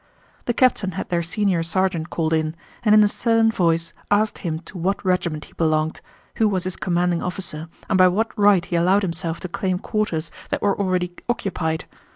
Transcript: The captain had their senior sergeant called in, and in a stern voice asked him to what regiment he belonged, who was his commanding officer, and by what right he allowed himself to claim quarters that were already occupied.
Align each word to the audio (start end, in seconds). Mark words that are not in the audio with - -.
The 0.45 0.53
captain 0.55 0.93
had 0.93 1.09
their 1.09 1.21
senior 1.21 1.61
sergeant 1.61 2.09
called 2.09 2.33
in, 2.33 2.55
and 2.81 2.95
in 2.95 3.03
a 3.03 3.07
stern 3.07 3.51
voice 3.51 3.93
asked 4.09 4.39
him 4.39 4.57
to 4.61 4.79
what 4.79 5.05
regiment 5.05 5.45
he 5.45 5.53
belonged, 5.53 6.01
who 6.37 6.47
was 6.47 6.63
his 6.63 6.75
commanding 6.75 7.21
officer, 7.21 7.67
and 7.87 7.99
by 7.99 8.07
what 8.07 8.35
right 8.35 8.65
he 8.65 8.75
allowed 8.75 9.03
himself 9.03 9.39
to 9.41 9.47
claim 9.47 9.77
quarters 9.77 10.31
that 10.49 10.63
were 10.63 10.75
already 10.79 11.13
occupied. 11.29 11.85